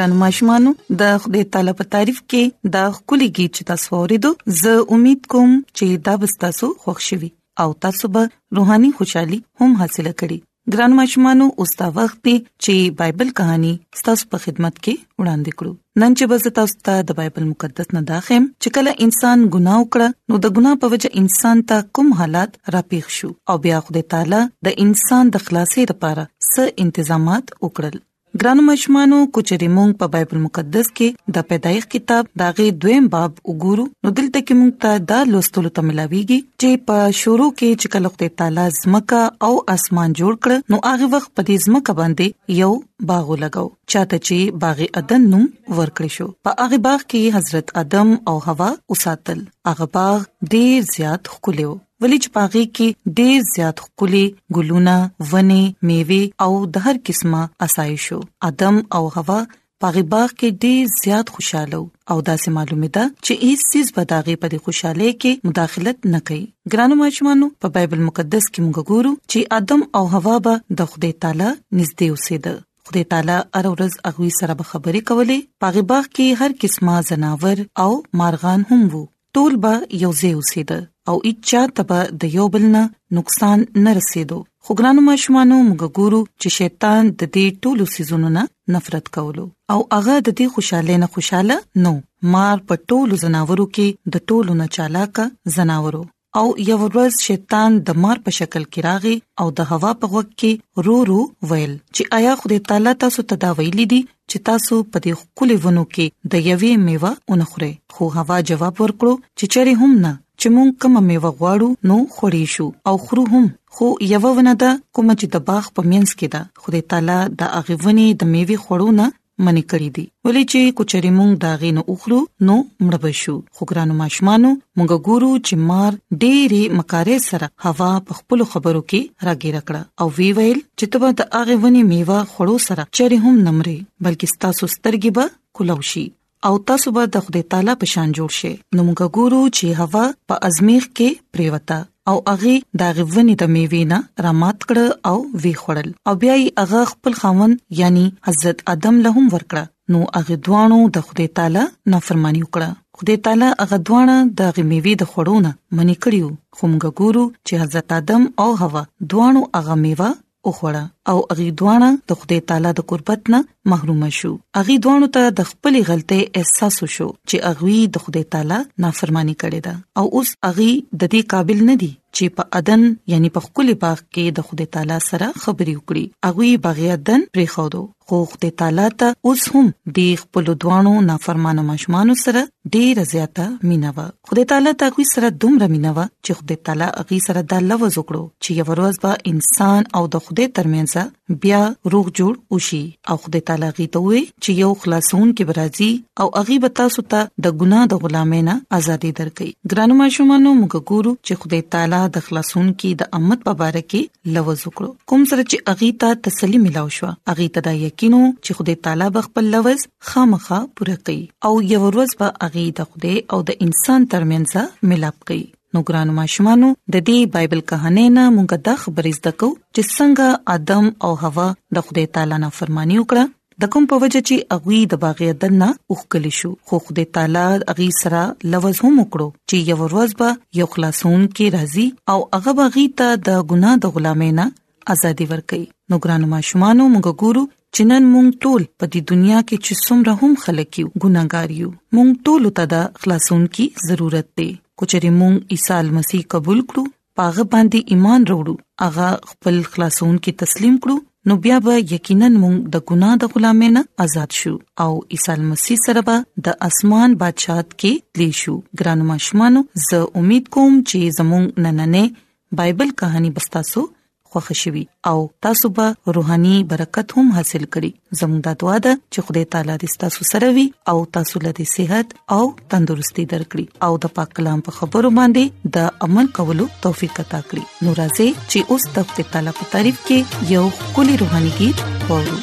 [0.00, 4.30] ګران ماشومانو د خدای تعالی په تعریف کې دا خولي गीत چې تاسو ورېدو
[4.60, 7.28] زه امید کوم چې دا به تاسو خوښ شي
[7.64, 8.22] او تاسو به
[8.60, 10.38] روحاني خوشحالي هم حاصله کړئ
[10.74, 13.74] ګران ماشومانو اوس دا وخت دی چې بایبل کہانی
[14.08, 18.04] تاسو په خدمت کې وړاندې کړو نن چې بز تاسو ته د بایبل مقدس نه
[18.12, 22.60] داخم چې کله انسان ګناه وکړه نو د ګناه په وجه انسان ته کوم حالات
[22.76, 28.06] راپېښ شو او بیا خدای تعالی د انسان د خلاصې لپاره څه تنظیمات وکړل
[28.38, 33.86] ګرانو مشمانو کوچري مونږ په بایبل مقدس کې د پیدایښت کتاب داغه دویم باب وګورو
[34.06, 38.12] نو دلته کې مونږ ته دا لوستلو ته ملاويږي چې په شروع کې چې کله
[38.14, 42.70] خدای تعالی زمکه او اسمان جوړ کړ نو هغه وخت په دې زمکه باندې یو
[43.10, 45.44] باغ لګاو چاته چې باغ ادن نوم
[45.76, 51.34] ورکړ شو په هغه باغ کې حضرت ادم او حوا اوساتل هغه باغ ډیر زیات
[51.36, 54.22] خلکو ولې چې پاغي کې ډېر زیات خولي
[54.56, 54.92] ګلونه
[55.32, 55.56] ونه
[55.88, 59.40] میوه او د هر قسمه اسایشو ادم او هوا
[59.84, 61.82] پاغي باغ کې ډېر زیات خوشاله
[62.14, 66.40] او داسې معلومه ده چې هیڅ چیز به داغه په خوشاله کې مداخلت نه کوي
[66.72, 71.14] ګرانو ماشومانو په بایبل مقدس کې موږ ګورو چې ادم او حوا به د خدای
[71.24, 71.48] تعالی
[71.80, 72.56] نږدې اوسېدل
[72.90, 77.64] خدای تعالی هر ورځ هغه سره به خبرې کولې پاغي باغ کې هر قسمه زناور
[77.86, 77.90] او
[78.22, 79.04] مارغان هم وو
[79.36, 79.72] ټول به
[80.02, 80.78] یو ځای اوسېده
[81.10, 82.82] او اچا تبه د یو بل نه
[83.18, 88.42] نقصان نه رسیدو خو ګرانو ماشومانو موږ ګورو چې شیطان د دې ټولو سيزونو نه
[88.76, 89.44] نفرت کولو
[89.74, 91.92] او هغه د دې خوشاله نه خوشاله نو
[92.36, 95.16] مار په ټولو زناورو کې د ټولو نه چالاک
[95.58, 96.02] زناورو
[96.38, 100.30] او یو ورځ شیطان د مار په شکل کې راغی او د هوا په وخت
[100.40, 100.50] کې
[100.86, 101.18] رو رو
[101.52, 104.00] ویل چې آیا خدای تعالی تاسو ته دا ویلي دي
[104.30, 109.12] چې تاسو په دې خولې ونو کې د یوې میوه اونخره خو هوا جواب ورکړو
[109.38, 113.48] چې چری هم نه چې مونږ کوم میوه غواړو نو خوري شو او خرو هم
[113.78, 117.50] خو یو ونه ده کوم چې د باغ په مینس کې ده خدای تعالی د
[117.58, 119.10] اغه ونی د میوه خورونه
[119.46, 122.54] منې کړې دي ولې چې کوچري مونږ دا غینو اوخلو نو
[122.84, 125.92] مړ بشو خو ګرانو ماشمانو مونږ ګورو چې مار
[126.22, 129.00] ډېری مکارې سره هوا په خپل خبرو کې
[129.30, 133.34] راګیر کړه او وی ویل چې تبه د اغه ونی میوه خړو سره چری هم
[133.46, 135.24] نمرې بلکې ستاسو سترګې به
[135.58, 136.06] کولوشي
[136.48, 140.04] او تاسو به د خدای تعالی په شان جوړ شئ نو موږ ګورو چې هوا
[140.32, 141.78] په ازمیخ کې پریوتا
[142.12, 146.80] او هغه دا غوونی د میوینا رامات کړه او وی خړل او بیا یې هغه
[146.92, 151.64] خپل خاون یعنی حضرت ادم له هم ورکړه نو هغه دوانو د خدای تعالی
[151.94, 157.24] نافرمانی وکړه خدای تعالی هغه دوانه د غمیوي د خړونه منی کړیو خو موږ ګورو
[157.36, 158.84] چې حضرت ادم او حوا
[159.14, 160.10] دوانو هغه میوه
[160.48, 163.42] وخوړه او اغي دوانه د خدای تعالی د قربت نه
[163.74, 164.30] محروم شو
[164.62, 169.60] اغي دوانو ته د خپلې غلطۍ احساس وشو چې اغوی د خدای تعالی نافرمانی کړې
[169.66, 170.70] ده او اوس اغي
[171.00, 174.68] د دې قابل نه دي چې په ادن یعنی په خپل باغ کې د خدای
[174.76, 179.66] تعالی سره خبرې وکړي اغوی باغی ادن پرې خاودو خو خدای تعالی ته اوس هم
[179.98, 185.70] د خپل دوانو نافرمانه مشمانو سره ډېر زیاته مینوا خدای تعالی ته غوي سره دومره
[185.74, 190.10] مینوا چې خدای تعالی اغي سره د لوز وکړو چې یو ورځ به انسان او
[190.16, 191.60] د خدای ترمنځ مینځه بیا
[191.92, 192.80] روغ جوړ وشي
[193.12, 195.90] او خدای تعالی غیتوي چې یو خلاصون کې برازي
[196.24, 201.42] او اغي بتا ستا د ګناه د غلامینا ازادي درکې ګرانو ماشومانو موږ ګورو چې
[201.44, 204.02] خدای تعالی د خلاصون کې د امت مبارکي
[204.36, 208.58] لوز وکړو کوم سره چې اغي ته تسلی ملاو شو اغي ته دا یقینو چې
[208.60, 213.42] خدای تعالی بخپل لوز خامخا پوره کوي او یو ورځ به اغي د خدای او
[213.52, 215.44] د انسان ترمنځ ملاب کوي
[215.74, 220.26] نو ګرانو ماشومانو د دې بایبل کہانې نه مونږه د خبرې زده کو چې څنګه
[220.56, 221.44] ادم او حوا
[221.78, 223.24] د خدای تعالی نه فرمانی وکړه
[223.64, 227.44] د کوم په وجه چې اغوی د باغی دنه اوخکلی شو خو خدای تعالی
[227.74, 228.22] اغي سره
[228.52, 230.28] لوز هم وکړو چې یو ورځ به
[230.60, 234.48] یو خلاصون کې راځي او هغه باغی ته د ګناه د غلامینا
[234.96, 237.42] ازادي ورکړي نو ګرانو ماشومانو مونږ ګورو
[237.74, 241.70] چې نن مونږ ټول په دې دنیا کې چې څومره هم خلک یو ګناګار یو
[241.94, 246.82] مونږ ټول ته د خلاصون کی ضرورت دی کوچې مونږ عیسی مسیح قبول کړو
[247.20, 248.54] پاغه باندې ایمان وروړو
[248.86, 250.96] هغه خپل خلاصون کی تسلیم کړو
[251.30, 253.76] نو بیا به یقینا موږ د ګناه د غلامین
[254.06, 254.54] آزاد شو
[254.86, 256.16] او عیسی مسیح سره به
[256.48, 262.20] د اسمان بادشاہت کې لی شو ګرانو مشمانو زه امید کوم چې زموږ نننې
[262.62, 263.88] بایبل کہانی بستاسو
[264.32, 269.18] خوښ شي او تاسو به روحاني برکت هم حاصل کړئ زموږ د دعا د چې
[269.28, 272.44] خدای تعالی دې تاسو سره وي او تاسو له صحت او
[272.74, 275.44] تندرستي درکړي او د پاک کلام په خبرو باندې
[275.78, 279.96] د عمل کولو توفیق عطا کړي نو راځي چې اوس د خپل تعالی په تعریف
[280.08, 280.66] کې یو
[281.00, 282.40] کلی روحاني गीत وورو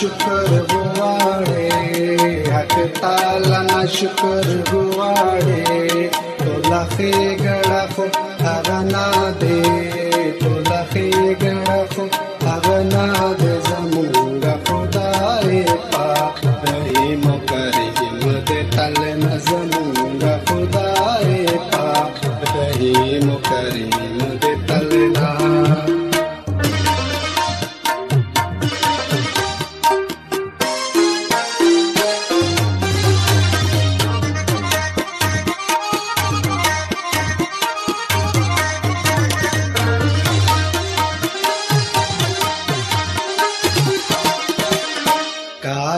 [0.00, 1.68] शुक्र गुवाड़े
[2.54, 7.10] हक ताला ना शुक्र गुवाड़े तो लखे
[7.44, 8.06] गड़ा फो
[8.46, 9.06] हरना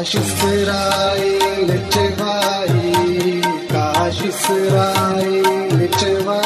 [0.00, 2.92] काश इसराइल चवाई
[3.72, 6.39] काश इसराइल चवाई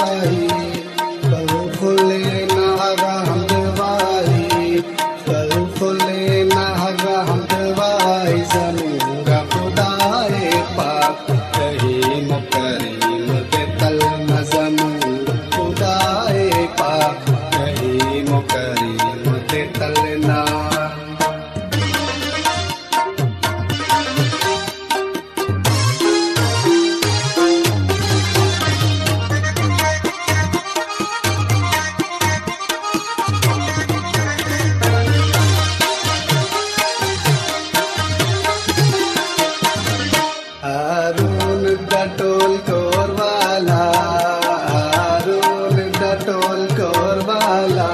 [46.35, 47.91] ټول کور بالا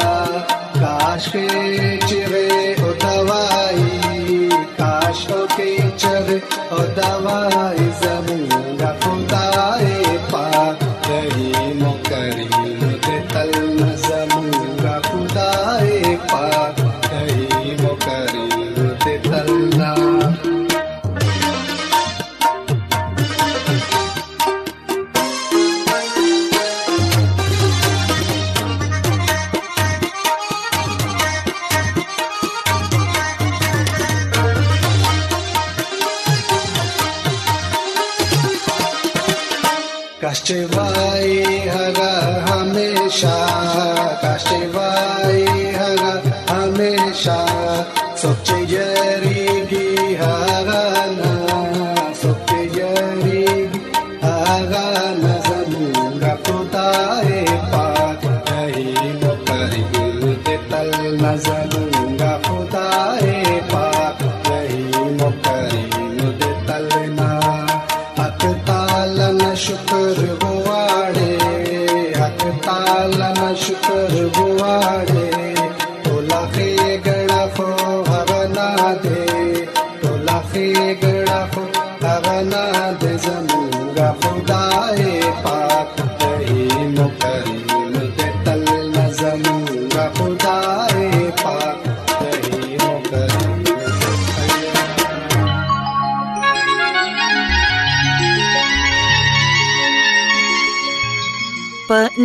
[0.82, 1.48] کاش کې
[2.08, 3.78] چیرې او دوای
[4.80, 5.70] کاش او کې
[6.00, 6.38] چیرې
[6.76, 7.39] او دوای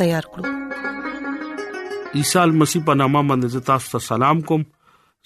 [0.00, 4.62] تیار کړو عیسی مسیح په نامه باندې تاسو ته سلام کوم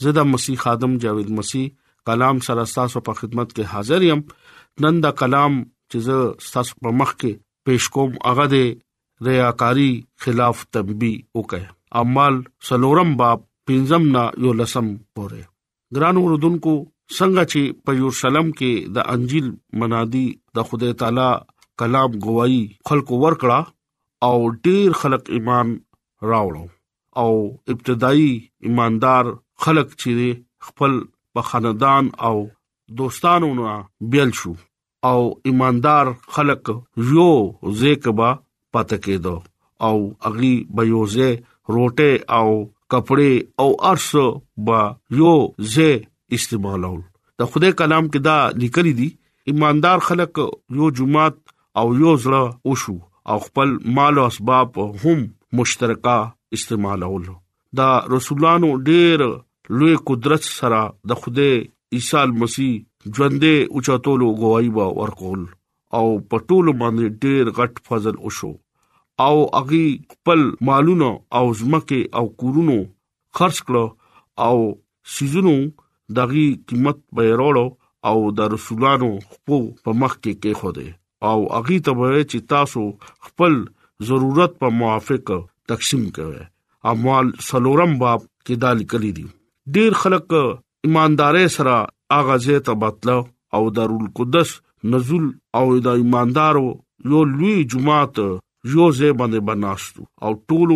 [0.04, 1.66] زه د مسیح خادم جاوید مسیح
[2.10, 4.24] کلام سره تاسو په خدمت کې حاضر یم
[4.86, 7.38] نن دا کلام چې زه تاسو په مخ کې
[7.70, 9.86] پېښ کوم هغه د ریاکاری
[10.24, 12.40] خلاف تنبیه وکړه اعمال
[12.70, 19.08] سلورم باب پنځم نا یو لسم پورې ګران وردونکو څنګه چې په یورشلم کې د
[19.16, 19.50] انجیل
[19.84, 20.26] منادي
[20.60, 21.30] د خدای تعالی
[21.84, 23.73] کلام گواہی خلکو ورکړه
[24.26, 25.68] او ډیر خلک ایمان
[26.30, 26.64] راوړو
[27.22, 27.32] او
[27.72, 28.32] ابتدایي
[28.66, 29.24] ایماندار
[29.64, 30.12] خلک چې
[30.66, 30.92] خپل
[31.34, 32.36] په خاندان او
[33.00, 33.74] دوستانو نه
[34.14, 34.52] بیل شو
[35.10, 35.18] او
[35.50, 36.62] ایماندار خلک
[37.12, 37.32] یو
[37.80, 38.30] زیکبا
[38.72, 39.36] پته کېدو
[39.88, 39.96] او
[40.28, 41.30] اغي بيوزه
[41.74, 42.48] روټه او
[42.94, 43.30] کپڑے
[43.64, 44.10] او ارس
[44.66, 44.80] با
[45.22, 45.34] یو
[45.74, 45.90] زه
[46.38, 47.00] استعمالول
[47.40, 49.08] د خدای کلام کې دا لیکلي دي
[49.52, 50.32] ایماندار خلک
[50.78, 51.36] یو جمعات
[51.82, 52.96] او یو زړه وشو
[53.30, 55.20] او خپل مال او اسباب هم
[55.58, 56.18] مشترکا
[56.56, 57.22] استعمالول
[57.78, 59.20] دا رسولانو ډېر
[59.80, 60.80] لوی قدرت سره
[61.12, 61.50] د خوده
[61.98, 62.72] عیسی مسیح
[63.16, 65.42] ژوندې اوچاتولو گواہی با ورکول
[65.98, 68.52] او پټول باندې ډېر غټ فضل وشو
[69.26, 70.40] او اغي خپل
[70.70, 72.76] مالونو او ځمکه او کورونو
[73.38, 73.86] خرج کړو
[74.48, 74.56] او
[75.14, 75.54] سيزونو
[76.20, 77.66] دغه قیمت به وروړو
[78.12, 80.88] او د رسولانو خپل په مخ کې کې خوده
[81.28, 82.80] او اغي ته وایي چې تاسو
[83.26, 83.54] خپل
[84.10, 85.30] ضرورت په موافق
[85.72, 86.38] تقسیم کوئ
[86.92, 89.24] اموال سلورم باب کې دا لیکلي دي
[89.76, 90.34] ډیر خلک
[90.88, 91.76] ایمانداري سره
[92.16, 93.16] اغازه ته بتلو
[93.58, 94.52] او دارالقدس
[94.96, 95.28] نزول
[95.60, 96.66] او د ایماندارو
[97.14, 98.18] یو لوی جماعت
[98.74, 100.74] یو ځبانه بناستو او ټول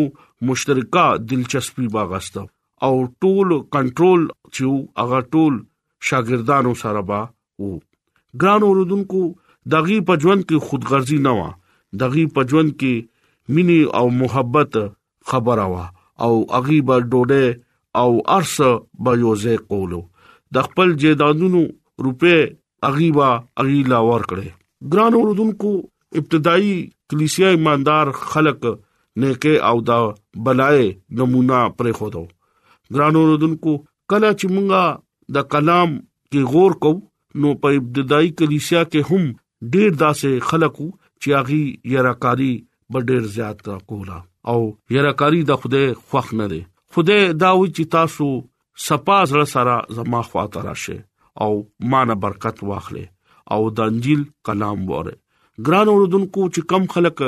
[0.50, 2.46] مشترکه دلچسپي باغسته
[2.88, 2.94] او
[3.26, 4.24] ټول کنټرول
[4.54, 5.60] چې هغه ټول
[6.12, 7.74] شاګردانو سره با وو
[8.44, 9.22] ګران اوردونکو
[9.72, 11.42] دغه په ژوند کې خودغرضي نه و
[12.02, 12.94] دغه په ژوند کې
[13.54, 14.72] مینه او محبت
[15.30, 15.84] خبره وا
[16.24, 17.44] او اغي به ډوډه
[18.02, 18.68] او ارسه
[19.02, 20.00] به یوځه کولو
[20.54, 21.60] د خپل جیدانونو
[22.04, 22.36] روپې
[22.88, 23.28] اغي با
[23.62, 24.48] اغي لا ور کړې
[24.92, 25.70] ګران اوردونکو
[26.18, 26.76] ابتدایي
[27.10, 28.60] کلیسیا ایماندار خلق
[29.20, 29.98] نیکه او دا
[30.44, 30.82] بلای
[31.18, 32.24] نمونه پر خودو
[32.94, 33.72] ګران اوردونکو
[34.10, 34.82] کله چې مونږه
[35.34, 35.90] د کلام
[36.30, 36.92] کې غور کو
[37.40, 39.24] نو په ابتدایي کلیسیا کې هم
[39.74, 40.86] ډیر داسې خلکو
[41.20, 42.50] چې هغه یراکاری
[42.94, 44.18] بل ډیر زیات کا کولا
[44.50, 44.58] او
[44.96, 46.60] یراکاری د خوده خوخ نه دی
[46.96, 48.28] خوده دا و چې تاسو
[48.88, 51.04] سپاس را سره زما خواته راشه
[51.46, 51.52] او
[51.94, 53.04] مانه برکت واخلې
[53.56, 55.12] او د انجیل کلام وره
[55.66, 57.22] ګران اوردونکو چې کم خلک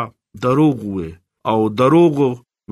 [0.46, 1.08] دروغ وې
[1.52, 2.16] او دروغ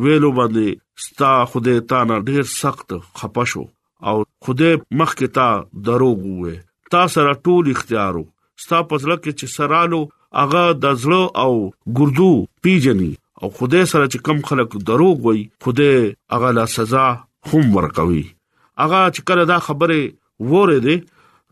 [0.04, 0.68] ویلو باندې
[1.04, 2.88] ستا خدای تا نه ډیر سخت
[3.20, 3.64] خپه شو
[4.08, 5.48] او خدای مخ کې تا
[5.90, 6.56] دروغ وې
[6.92, 8.24] تا سره ټول اختیارو
[8.66, 10.02] ستا پزله کې چې سرالو
[10.36, 11.52] هغه د زړه او
[11.98, 15.94] ګردو پیژني او خدای سره چې کم خلک دروغ وای خدای
[16.34, 17.06] هغه لا سزا
[17.50, 18.24] هم ورکوي
[18.80, 19.98] هغه چې کله دا خبره
[20.50, 20.96] وره ده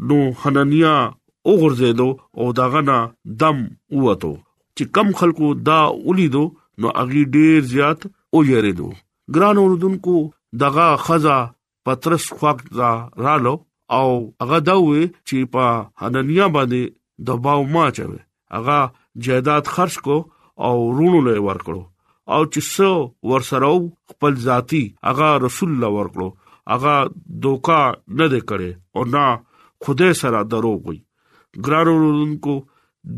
[0.08, 0.96] نو حنانیا
[1.50, 2.08] وګرځیدو
[2.38, 2.98] او داغه نه
[3.42, 3.56] دم
[4.04, 4.32] وته
[4.76, 6.44] چې کم خلکو دا ولیدو
[6.80, 8.00] نو اغي ډیر زیات
[8.32, 8.88] او یریدو
[9.36, 10.16] ګران اوردونکو
[10.64, 11.38] دغه خزا
[11.84, 12.90] پترس خوګه
[13.24, 13.54] رالو
[13.98, 14.08] او
[14.40, 15.64] هغه دا وې چې په
[16.02, 16.82] حنانیا باندې
[17.28, 18.20] دباو ما چوي
[18.52, 18.90] هغه
[19.24, 20.16] جیدات خرج کو
[20.66, 21.82] او رونو له ورکړو
[22.34, 22.90] او چې څو
[23.32, 23.70] ورسره
[24.12, 26.28] خپل ذاتی هغه رسول الله ورکړو
[26.72, 26.94] هغه
[27.46, 27.80] دوکا
[28.20, 29.26] نه ده کړي او نه
[29.86, 30.98] خوده سره دروغ وي
[31.68, 32.56] ګرارو رونکو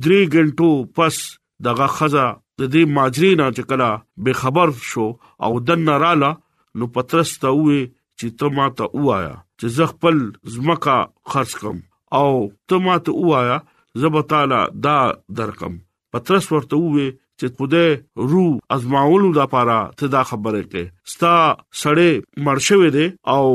[0.07, 1.21] درې غنټو پس
[1.67, 2.27] دغه خزہ
[2.61, 3.91] د دې ماجری نه چکلا
[4.25, 5.07] به خبر شو
[5.45, 6.33] او دن رااله
[6.79, 7.81] نو پترس ته وې
[8.21, 10.17] چې ته ما ته وایا چې زغ خپل
[10.57, 10.99] زمکا
[11.31, 11.77] خرج کم
[12.19, 12.31] او
[12.69, 13.59] ته ما ته وایا
[14.00, 14.98] زبتاله دا
[15.40, 15.74] درکم
[16.14, 17.08] پترس ورته وې
[17.38, 17.88] چې خدای
[18.32, 18.42] رو
[18.76, 21.34] ازماولو دا پاره ته دا خبره کې ستا
[21.82, 22.12] سړې
[22.48, 23.46] مرشوي دي او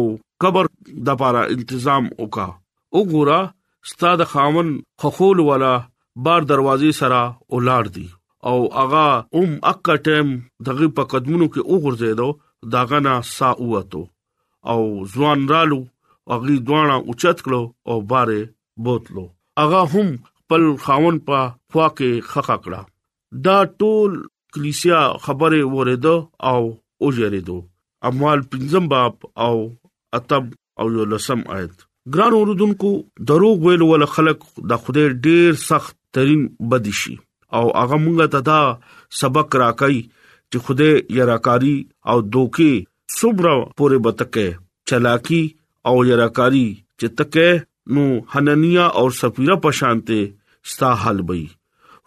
[0.45, 0.65] قبر
[1.09, 2.47] دا پاره تنظیم وکا
[2.97, 3.41] وګورا
[3.91, 4.69] ستا د خاون
[5.05, 5.73] خخول والا
[6.27, 7.21] بار دروازې سره
[7.53, 8.05] ولاړ دي
[8.51, 9.07] او اغا
[9.41, 10.27] ام اکا ټیم
[10.71, 12.29] دغه په قدمونو کې وګرځیدو
[12.77, 14.81] داغه نه سا وته او
[15.15, 15.81] ځوان رالو
[16.37, 18.41] اغي دوانه اوچت کړو او باره
[18.85, 19.25] بوتلو
[19.65, 20.07] اغا هم
[20.43, 21.37] خپل خاون په
[21.71, 22.81] خوا کې خخا کړه
[23.45, 24.11] دا ټول
[24.53, 26.15] کلیسیا خبره ورده
[26.51, 26.61] او
[27.05, 27.55] اوجریدو
[28.09, 29.13] اموال پنځم باب
[29.45, 29.55] او
[30.19, 30.43] اتب
[30.79, 31.73] او یو لسم آیت
[32.15, 32.91] ګران اوردونکو
[33.31, 34.39] دروغ ویل ول خلق
[34.71, 36.41] د خوده ډیر سخت ترين
[36.73, 37.15] بدشي
[37.59, 38.61] او هغه مونږ ته دا
[39.21, 39.97] سبق راکای
[40.51, 41.77] چې خوده یراکاری
[42.13, 42.73] او دوکي
[43.19, 43.45] صبر
[43.77, 44.47] پورې بتکه
[44.91, 45.43] چلاکی
[45.91, 46.67] او یراکاری
[46.99, 47.49] چې تکه
[47.93, 50.19] نو حنانیا او سفیرا په شانته
[50.73, 51.43] ستا حل وي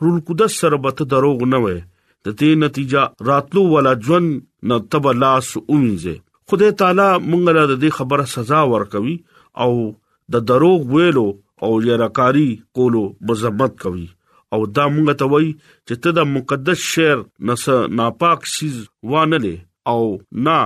[0.02, 1.76] رول قدس سربت دروغ نه وي
[2.24, 4.24] د دې نتیجه راتلو ولا جن
[4.70, 6.14] نه تب لاس اونځه
[6.50, 9.16] خدای تعالی مونږ له دې خبره سزا ورکوي
[9.64, 9.70] او
[10.36, 11.26] د دروغ ویلو
[11.66, 14.06] او یراکاری کولو مزمت کوي
[14.56, 15.46] او دا مونږ ته وای
[15.88, 17.18] چې ته د مقدس شعر
[17.50, 17.64] نس
[18.00, 18.76] ناپاک شیز
[19.12, 19.52] وانه
[19.94, 20.00] او
[20.48, 20.56] نه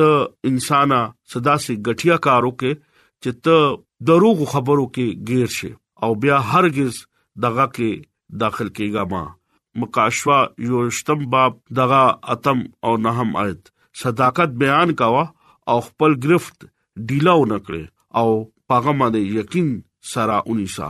[0.00, 0.10] ته
[0.52, 1.02] انسانا
[1.34, 2.84] صدا سي غټیا کارو کې
[3.22, 3.56] چې ته
[4.08, 5.70] دروغ خبرو کې گیر شې
[6.02, 6.92] او بیا هرگز
[7.44, 7.90] دغه کې
[8.42, 9.22] داخل کیږه ما
[9.80, 12.00] مکاشوا یوشتم باب دغه
[12.34, 13.62] اتم او نهم آیت
[14.04, 15.24] صداقت بیان کاوه
[15.72, 16.58] او خپل گرفت
[17.10, 17.82] ډیلاو نکړي
[18.20, 18.26] او
[18.68, 19.68] پاغه باندې یقین
[20.14, 20.88] سره اونیسا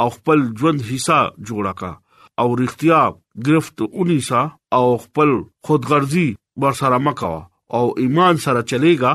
[0.00, 1.92] او خپل ژوند حصہ جوړا کا
[2.40, 3.00] او رښتیا
[3.46, 4.40] گرفت اونیسا
[4.78, 5.30] او خپل
[5.68, 6.28] خودغرضي
[6.64, 7.34] ور سره مکا
[7.76, 9.12] او ایمان سره چلےګا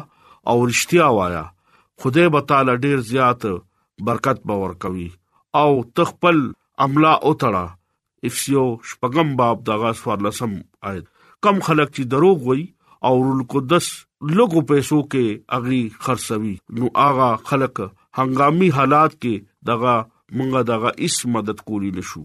[0.49, 1.43] او رښتیا وایا
[2.01, 3.41] خدای به تعالی ډیر زیات
[4.05, 5.09] برکت باور کوي
[5.63, 6.37] او تخپل
[6.85, 7.65] عمله او تړه
[8.29, 10.53] افسیو شپغم باب دغه سوال لسم
[10.93, 11.05] آیت
[11.47, 12.61] کم خلک چې دروغ وای
[13.09, 13.87] او رول قدس
[14.35, 15.25] لوګو پیسو کې
[15.59, 17.75] اغي خرڅوي نو آغا خلک
[18.17, 19.33] هنګامي حالات کې
[19.71, 19.95] دغه
[20.35, 22.21] مونږه دغه اس مدد کولی نشو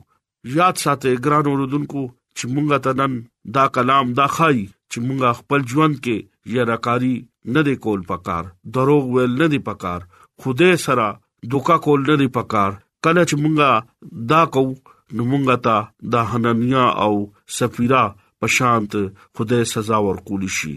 [0.56, 2.02] یاد ساته ګران اوردونکو
[2.36, 3.12] چې مونږه تنن
[3.58, 4.60] دا کلام دا خای
[4.92, 6.16] چې مونږه خپل ژوند کې
[6.58, 7.14] یراکاری
[7.54, 8.44] نه دی کول پکار
[8.76, 10.00] دروغ ویل نه دی پکار
[10.42, 11.06] خوده سره
[11.54, 12.70] دوکا کول نه دی پکار
[13.06, 14.62] کله چې مونږه دا کو
[15.16, 15.76] نو مونږه تا
[16.12, 17.12] د حنانیا او
[17.58, 18.04] سفیرا
[18.40, 18.92] په شانت
[19.36, 20.74] خوده سزا ورکول شي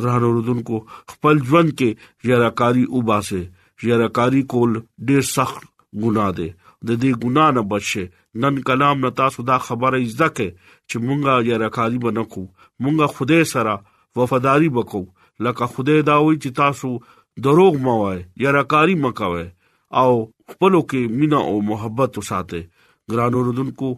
[0.00, 0.76] ګران اوردونکو
[1.12, 3.42] خپل ژوند کې یراکاری وباسه
[3.90, 4.76] یراکاری کول
[5.10, 5.62] ډیر سخت
[6.02, 6.48] ګناه ده
[6.88, 8.04] د دې ګنا نه بچي
[8.42, 12.42] نن کلام نتا سودا خبره ایزده کې چې مونږه یا رکاری بنکو
[12.84, 13.74] مونږه خدای سره
[14.20, 15.02] وفاداری وکړو
[15.48, 16.90] لکه خدای دا وی چې تاسو
[17.48, 19.44] دروغ موای یا راکاری مکوي
[20.02, 20.08] او
[20.52, 23.90] خپلو کې مینا او محبت وساته ګران اوردونکو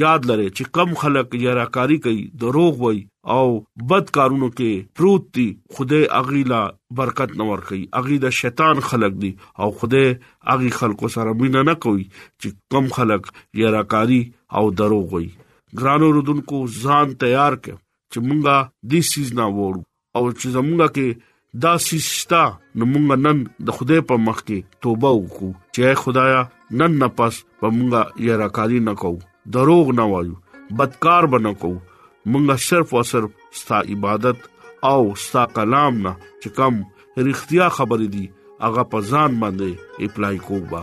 [0.00, 2.98] یاد لره چې کم خلک یا راکاری کوي دروغ وای
[3.36, 3.44] او
[3.92, 5.46] بد کارونو کې پروت دي
[5.78, 6.60] خدای اغیلا
[7.00, 9.30] برکت نور کوي اغي د شیطان خلق دي
[9.66, 10.14] او خدای
[10.56, 14.20] اغي خلکو سره مینا نه کوي چې کم خلک یا راکاری
[14.60, 15.28] او دروغ وای
[15.82, 18.56] ګران اوردونکو ځان تیار کړئ چې مونږه
[18.90, 19.80] د سیز نه وړو
[20.16, 21.08] او چې زمونږه کې
[21.64, 22.42] دا سیستا
[22.78, 26.40] نو مونږ نن د خدای په مخ کې توبه وکړو چې خدایا
[26.82, 29.22] نن نه پس په مونږه یې راکالي نه کوو
[29.56, 30.36] دروغ نه وایو
[30.80, 31.78] بدکار بنو کوو
[32.30, 34.38] مونږه صرف او صرف ستا عبادت
[34.90, 36.76] او ستا کلام نه چې کوم
[37.26, 38.24] رښتیا خبرې دي
[38.64, 39.70] هغه په ځان باندې
[40.08, 40.82] اپلای کوبا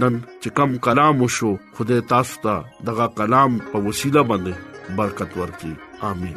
[0.00, 2.54] نن چې کوم کلام وشو خدای تاسو ته
[2.90, 6.36] دغه کلام په وسیله باندې برکت ورکړي امين